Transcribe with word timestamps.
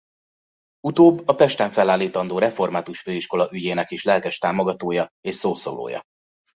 Utóbb 0.79 1.27
a 1.27 1.35
Pesten 1.35 1.71
felállítandó 1.71 2.37
Református 2.39 2.99
Főiskola 3.01 3.49
ügyének 3.51 3.91
is 3.91 4.03
lelkes 4.03 4.37
támogatója 4.39 5.09
és 5.21 5.35
szószólója. 5.35 6.01